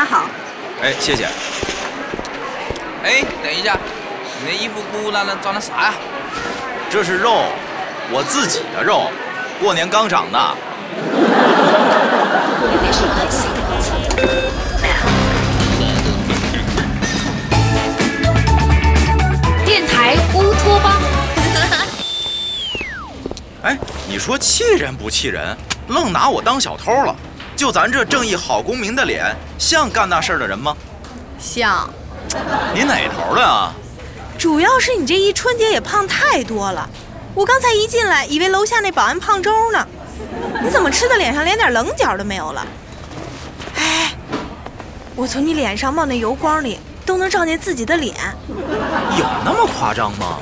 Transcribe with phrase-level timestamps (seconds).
[0.00, 0.24] 妈好。
[0.80, 1.26] 哎，谢谢。
[3.04, 3.76] 哎，等一下，
[4.40, 5.94] 你那衣服鼓囊囊装的啥呀？
[6.88, 7.44] 这是肉，
[8.10, 9.10] 我自己的肉，
[9.60, 10.56] 过年刚长的。
[19.66, 20.92] 电台乌托邦。
[23.64, 23.76] 哎，
[24.08, 25.54] 你说气人不气人？
[25.88, 27.14] 愣拿我当小偷了？
[27.60, 30.74] 就咱这正义好公民的脸，像干那事儿的人吗？
[31.38, 31.86] 像。
[32.72, 33.74] 你哪头的啊？
[34.38, 36.88] 主要是你这一春节也胖太多了。
[37.34, 39.86] 我刚才一进来，以为楼下那保安胖周呢。
[40.62, 42.66] 你怎么吃的脸上连点棱角都没有了？
[43.76, 44.14] 哎，
[45.14, 48.16] 我从你脸上冒那油光里都能照见自己的脸。
[49.18, 50.38] 有那么夸张吗？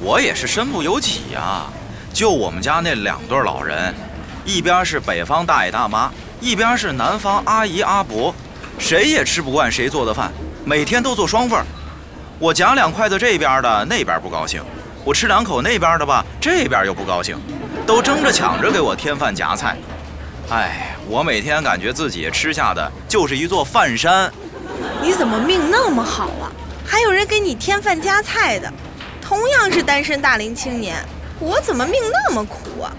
[0.00, 1.64] 我也是身不由己呀。
[2.12, 3.92] 就我们家那两对老人，
[4.48, 6.10] 一边是北方大爷大妈，
[6.40, 8.34] 一边是南方阿姨阿伯，
[8.78, 10.32] 谁也吃不惯谁做的饭，
[10.64, 11.66] 每天都做双份儿。
[12.38, 14.62] 我夹两筷子这边的，那边不高兴；
[15.04, 17.38] 我吃两口那边的吧，这边又不高兴，
[17.86, 19.76] 都争着抢着给我添饭夹菜。
[20.48, 24.32] 哎，我每天感觉自己吃下的就是一座饭山。
[25.02, 26.48] 你怎么命那么好啊？
[26.86, 28.72] 还有人给你添饭夹菜的，
[29.20, 30.96] 同样是单身大龄青年。
[31.38, 32.90] 我怎么命那么苦啊？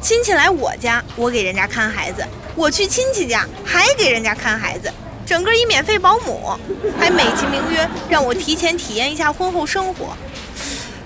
[0.00, 2.22] 亲戚来我家，我给人家看孩子；
[2.54, 4.90] 我去亲戚家，还给人家看孩子，
[5.26, 6.56] 整个一免费保姆，
[6.98, 10.16] 还美其名曰让我提前体验一下婚后生活。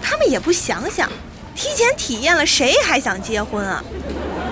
[0.02, 1.10] 他们也不想想，
[1.54, 3.82] 提前体验了，谁还想结婚啊？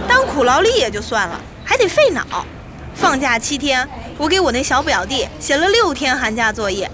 [0.08, 2.46] 当苦劳力也就算了，还得费脑。
[2.94, 6.90] 放假七天，我给我那小表弟写了六天寒假作业，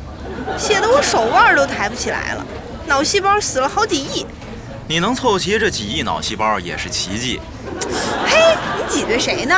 [0.59, 2.45] 写得我手腕都抬不起来了，
[2.87, 4.27] 脑细胞死了好几亿。
[4.89, 7.41] 你能凑齐这几亿脑细胞也是奇迹。
[8.25, 9.55] 嘿，你挤兑谁呢？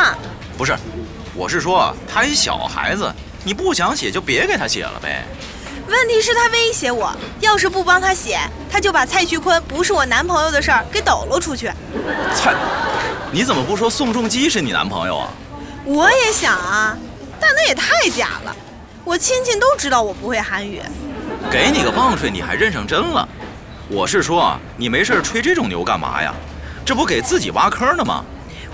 [0.57, 0.75] 不是，
[1.35, 3.13] 我是说他一小孩子，
[3.45, 5.27] 你不想写就别给他写了呗。
[5.87, 8.41] 问题是，他威胁我，要是不帮他写，
[8.71, 11.71] 他就把蔡徐坤不是我男朋友的事儿给抖搂出去。
[12.35, 12.55] 蔡，
[13.31, 15.29] 你怎么不说宋仲基是你男朋友啊？
[15.85, 16.97] 我也想啊，
[17.39, 18.57] 但那也太假了。
[19.05, 20.81] 我亲戚都知道我不会韩语。
[21.51, 23.29] 给你个棒槌，你还认上真了？
[23.91, 26.35] 我是说，你没事吹这种牛干嘛呀？
[26.85, 28.23] 这不给自己挖坑呢吗？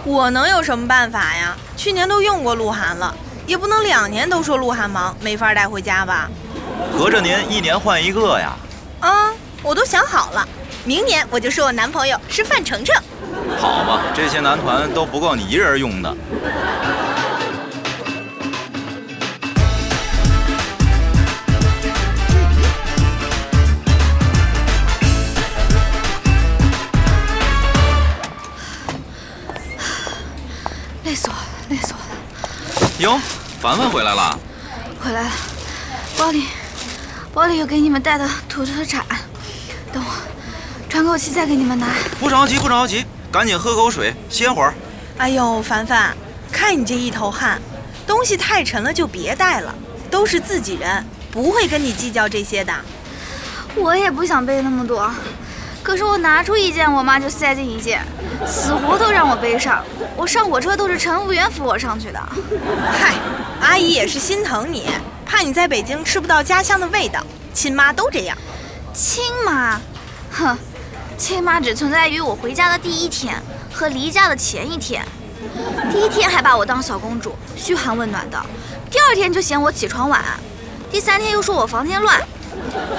[0.03, 1.57] 我能有什么办法呀？
[1.77, 3.15] 去年都用过鹿晗了，
[3.47, 6.29] 也不能两年都说鹿晗忙，没法带回家吧？
[6.99, 8.57] 合着您一年换一个呀？
[8.99, 9.31] 啊，
[9.63, 10.47] 我都想好了，
[10.85, 13.01] 明年我就说我男朋友是范丞丞。
[13.57, 16.13] 好吧，这些男团都不够你一人用的。
[33.05, 33.21] 哟，
[33.61, 34.39] 凡凡回来了。
[34.99, 35.31] 回来了，
[36.17, 36.47] 包里，
[37.35, 39.05] 包里有给你们带的土特产。
[39.93, 40.11] 等我
[40.89, 41.89] 喘口气再给你们拿。
[42.19, 44.73] 不着急，不着急，赶紧喝口水，歇会儿。
[45.19, 46.17] 哎呦，凡凡，
[46.51, 47.61] 看你这一头汗，
[48.07, 49.75] 东西太沉了就别带了。
[50.11, 52.73] 都是自己人，不会跟你计较这些的。
[53.75, 55.13] 我也不想背那么多。
[55.85, 58.03] 可是我拿出一件，我妈就塞进一件，
[58.47, 59.85] 死活都让我背上。
[60.17, 62.19] 我上火车都是乘务员扶我上去的。
[62.91, 63.15] 嗨，
[63.61, 64.89] 阿姨也是心疼你，
[65.27, 67.21] 怕你在北京吃不到家乡的味道。
[67.53, 68.37] 亲妈都这样。
[68.95, 69.79] 亲妈，
[70.33, 70.57] 哼，
[71.19, 73.37] 亲妈只存在于我回家的第一天
[73.71, 75.07] 和离家的前一天。
[75.93, 78.39] 第一天还把我当小公主，嘘寒问暖的；
[78.91, 80.23] 第二天就嫌我起床晚；
[80.91, 82.19] 第三天又说我房间乱。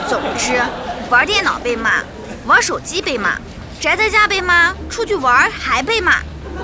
[0.07, 0.61] 总之，
[1.09, 2.03] 玩电脑被骂。
[2.45, 3.37] 玩手机被骂，
[3.79, 6.19] 宅在家被骂，出去玩还被骂，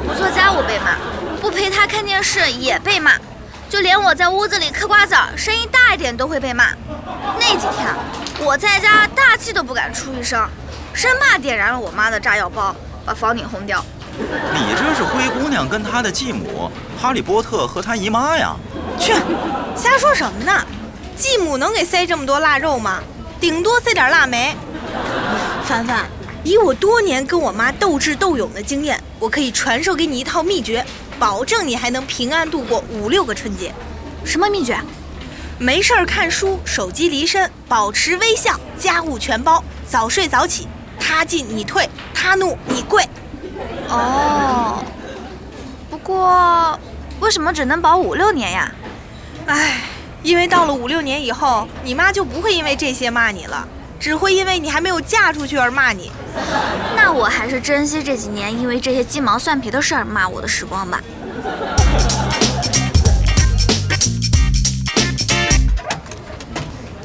[0.05, 0.95] 不做家务被骂，
[1.41, 3.13] 不陪他看电视也被骂，
[3.67, 6.65] 就连我在屋子里嗑瓜子儿，声音大一点都会被骂。
[7.39, 7.87] 那几天
[8.39, 10.47] 我在家大气都不敢出一声，
[10.93, 13.83] 生怕点燃了我妈的炸药包，把房顶轰掉。
[14.53, 18.55] 你这是灰姑娘跟她的继母哈利波特和她姨妈呀？
[18.99, 19.13] 去，
[19.75, 20.63] 瞎说什么呢？
[21.15, 22.99] 继母能给塞这么多腊肉吗？
[23.41, 24.55] 顶多塞点腊梅。
[25.65, 26.05] 凡凡，
[26.43, 30.85] 以我多年跟我妈斗智斗勇的经验，我可以传授给你一套秘诀，
[31.17, 33.73] 保证你还能平安度过五六个春节。
[34.23, 34.79] 什么秘诀？
[35.57, 40.67] 没事儿看书，手机离身，保持微笑，家务全包，早睡早起，
[40.99, 43.03] 他进你退，他怒你跪。
[43.89, 44.83] 哦，
[45.89, 46.79] 不过
[47.19, 48.71] 为什么只能保五六年呀？
[49.47, 49.81] 唉，
[50.23, 53.67] 因为到了五六年以后，你妈就不会因为这些骂你了。
[53.99, 56.11] 只会因为你还没有嫁出去而骂你，
[56.95, 60.99] 那我还是珍惜这几年因为这些鸡毛蒜皮的事儿骂我的时光吧。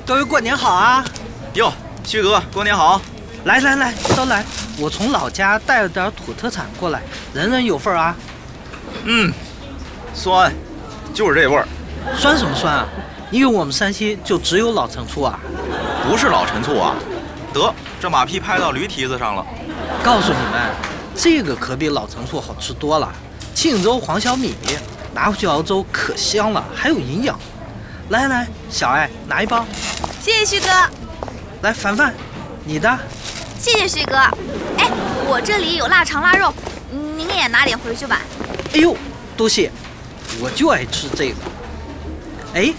[0.07, 1.05] 各位过年好啊！
[1.53, 1.71] 哟，
[2.03, 3.03] 旭哥，过年好！
[3.45, 4.43] 来来来，都来！
[4.79, 7.03] 我从老家带了点土特产过来，
[7.35, 8.17] 人人有份啊。
[9.05, 9.31] 嗯，
[10.15, 10.51] 酸，
[11.13, 11.69] 就是这味儿。
[12.17, 12.89] 酸什么酸啊？
[13.31, 15.39] 你以为我们山西就只有老陈醋啊？
[16.09, 16.95] 不是老陈醋啊！
[17.53, 19.45] 得，这马屁拍到驴蹄子上了。
[20.05, 20.71] 告诉你们，
[21.17, 23.13] 这个可比老陈醋好吃多了。
[23.53, 24.55] 庆州黄小米，
[25.13, 27.37] 拿回去熬粥可香了，还有营养。
[28.11, 29.65] 来来，小艾拿一包。
[30.23, 30.69] 谢谢旭哥。
[31.63, 32.15] 来，凡凡，
[32.65, 32.97] 你的。
[33.59, 34.15] 谢谢旭哥。
[34.77, 34.89] 哎，
[35.27, 36.55] 我这里有腊肠、腊肉，
[36.93, 38.21] 您也拿点回去吧。
[38.73, 38.97] 哎呦，
[39.37, 39.73] 多谢，
[40.41, 41.37] 我就爱吃这个。
[42.55, 42.73] 哎，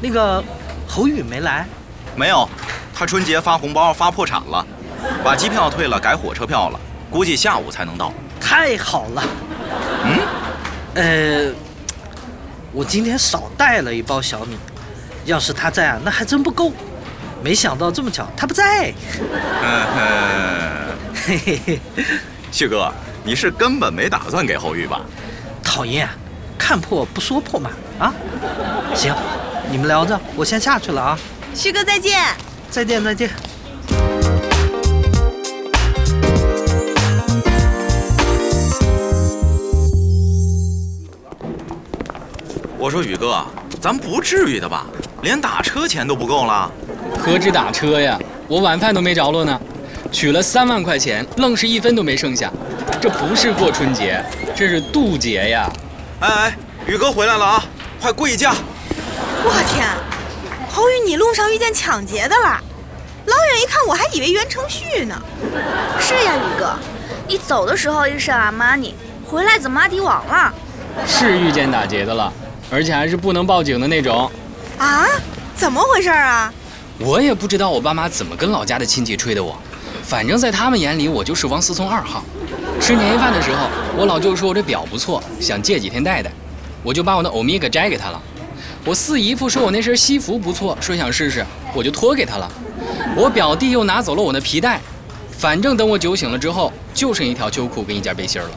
[0.00, 0.42] 那个
[0.86, 1.66] 侯宇没来？
[2.14, 2.48] 没有，
[2.94, 4.64] 他春节发红包发破产了，
[5.22, 8.12] 把机票退了，改火车票了，估计下午才能到。
[8.40, 9.22] 太好了。
[10.04, 10.18] 嗯，
[10.94, 11.52] 呃，
[12.72, 14.56] 我今天少带了一包小米，
[15.24, 16.72] 要是他在啊，那还真不够。
[17.42, 18.92] 没想到这么巧，他不在。
[21.14, 21.80] 嘿嘿嘿，
[22.50, 22.92] 旭哥，
[23.24, 25.00] 你是根本没打算给侯宇吧？
[25.62, 26.08] 讨厌，
[26.56, 27.70] 看破不说破嘛。
[27.98, 28.12] 啊，
[28.94, 29.14] 行，
[29.68, 31.18] 你们聊着，我先下去了啊。
[31.54, 32.22] 旭哥再见。
[32.70, 33.30] 再见再见。
[42.78, 43.44] 我说宇哥，
[43.80, 44.86] 咱不至于的吧？
[45.22, 46.70] 连打车钱都不够了？
[47.18, 49.60] 何止打车呀，我晚饭都没着落呢。
[50.12, 52.52] 取了三万块钱，愣是一分都没剩下。
[53.00, 54.22] 这不是过春节，
[54.54, 55.68] 这是渡劫呀！
[56.20, 57.64] 哎哎，宇哥回来了啊，
[58.00, 58.54] 快跪下！
[59.48, 59.86] 我天，
[60.68, 62.60] 侯宇，你路上遇见抢劫的了？
[63.26, 65.14] 老远一看，我还以为袁承旭呢。
[66.00, 66.74] 是呀，宇哥，
[67.28, 68.92] 你走的时候一身阿玛尼，
[69.24, 70.52] 回来怎么阿迪王了？
[71.06, 72.32] 是遇见打劫的了。
[72.72, 74.28] 而且还是不能报警的那种，
[74.78, 75.06] 啊？
[75.54, 76.52] 怎么回事啊？
[76.98, 79.56] 我也不知道我爸妈怎么跟老家的亲戚吹的我，
[80.02, 82.24] 反正在他们眼里我就是王思聪二号。
[82.80, 86.32] 吃年夜饭的时候，我老舅说我这表不错，想借几天戴戴，
[86.82, 88.20] 我就把我的欧米给摘给他了。
[88.86, 91.44] 我四姨夫说我那身西服不错，说想试试，
[91.74, 92.48] 我就脱给他了。
[93.16, 94.80] 我表弟又拿走了我的皮带，
[95.36, 98.48] 反正等我酒醒了之后，就剩一条秋裤跟一件背心了。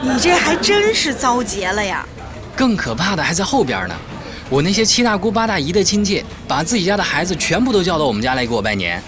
[0.00, 2.04] 你这还真是遭劫了呀！
[2.56, 3.94] 更可怕的还在后边呢，
[4.50, 9.00] 我那些七大姑八大姨的亲戚，把自己家的孩子全部都叫到我们家来给我拜年，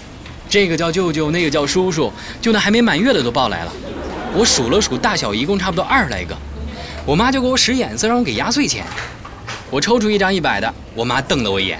[0.49, 2.09] 这个叫舅舅，那个叫叔叔，
[2.41, 3.73] 就那还没满月的都抱来了。
[4.33, 6.33] 我数了数，大小一共差不多二十来个。
[7.05, 8.85] 我妈就给我使眼色，让我给压岁钱。
[9.71, 11.77] 我抽出一张一百的，我妈瞪了我一眼；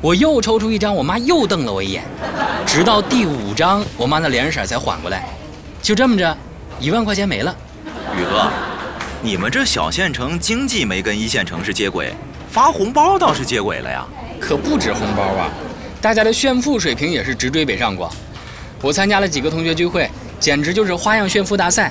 [0.00, 2.04] 我又抽出一张，我妈又瞪了我一眼。
[2.66, 5.26] 直到第五张，我妈那脸色才缓过来。
[5.82, 6.36] 就这么着，
[6.78, 7.54] 一万块钱没了。
[8.16, 8.50] 宇哥。
[9.22, 12.12] 你们这小县城经济没跟一线城市接轨，
[12.50, 14.06] 发红包倒是接轨了呀。
[14.38, 15.48] 可不止红包啊，
[16.02, 18.12] 大家的炫富水平也是直追北上广。
[18.82, 21.90] 我参加了几个同学聚会，简直就是花样炫富大赛。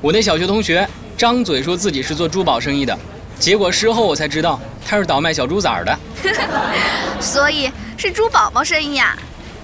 [0.00, 0.86] 我那小学同学
[1.16, 2.98] 张嘴说自己是做珠宝生意的，
[3.38, 5.98] 结果事后我才知道他是倒卖小猪崽的。
[7.20, 9.16] 所以是猪宝宝生意啊，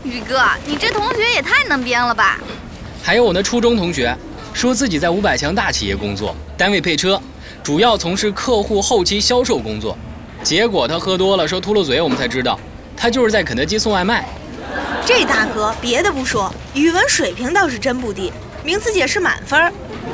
[0.05, 2.39] 宇哥，你这同学也太能编了吧？
[3.03, 4.17] 还有我那初中同学。
[4.55, 7.19] 说自己在五百强大企业工作，单位配车，
[7.63, 9.97] 主要从事客户后期销售工作。
[10.43, 12.61] 结果他喝多了，说秃噜嘴，我们才知道，
[12.95, 14.29] 他就是在肯德基送外卖。
[15.07, 18.31] 这大哥别的不说，语文水平倒是真不低，
[18.63, 19.73] 名词解释满分。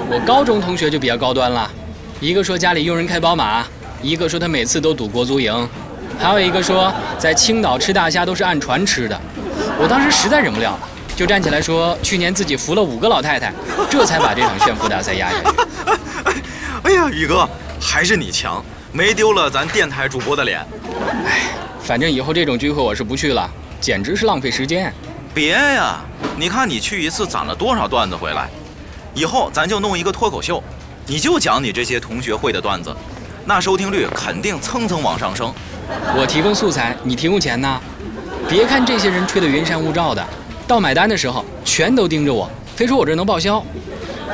[0.08, 1.68] 我高中同学就比较高端了，
[2.20, 3.64] 一个说家里佣人开宝马，
[4.02, 5.68] 一个说他每次都赌国足赢，
[6.18, 9.20] 还有一个说在青岛吃大虾都是按船吃的。
[9.80, 10.80] 我当时实在忍不了了。
[11.14, 13.52] 就站起来说，去年自己扶了五个老太太，
[13.90, 15.46] 这才把这场炫富大赛压下去。
[16.82, 17.48] 哎呀，宇哥，
[17.80, 20.58] 还是你强，没丢了咱电台主播的脸。
[21.24, 21.42] 哎，
[21.80, 23.48] 反正以后这种聚会我是不去了，
[23.80, 24.92] 简直是浪费时间。
[25.34, 26.00] 别呀，
[26.36, 28.48] 你看你去一次攒了多少段子回来，
[29.14, 30.62] 以后咱就弄一个脱口秀，
[31.10, 32.94] 你就讲你这些同学会的段子，
[33.46, 35.50] 那收听率肯定蹭蹭往上升。
[36.14, 37.80] 我提供素材，你提供钱呢？
[38.46, 40.22] 别看这些人吹得云山雾罩的。
[40.66, 43.64] 到买单的时候，全都盯着我，非说我这能报销。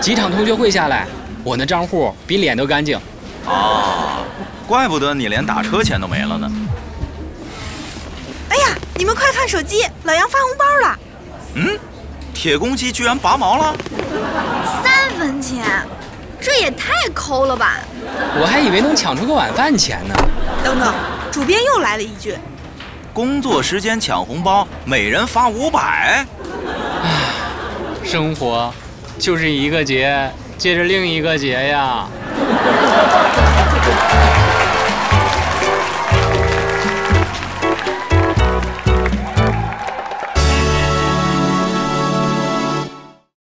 [0.00, 1.06] 几场同学会下来，
[1.44, 2.98] 我那账户比脸都干净。
[3.46, 4.24] 啊，
[4.66, 6.50] 怪不得你连打车钱都没了呢。
[8.48, 10.98] 哎呀，你们快看手机，老杨发红包了。
[11.54, 11.78] 嗯，
[12.34, 13.76] 铁公鸡居然拔毛了。
[14.82, 15.64] 三分钱，
[16.44, 17.78] 这也太抠了吧！
[18.38, 20.14] 我还以为能抢出个晚饭钱呢。
[20.62, 20.92] 等等，
[21.32, 22.36] 主编又来了一句。
[23.14, 26.26] 工作时间抢红包，每人发五百。
[27.02, 27.08] 唉，
[28.04, 28.70] 生活
[29.18, 32.06] 就是一个节接着另一个节呀。